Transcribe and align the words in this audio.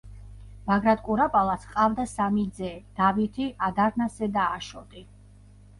ბაგრატ 0.69 1.03
კურაპალატს 1.09 1.67
ჰყავდა 1.73 2.07
სამი 2.15 2.47
ძე: 2.61 2.73
დავითი, 3.03 3.49
ადარნასე 3.71 4.33
და 4.39 4.53
აშოტი. 4.59 5.11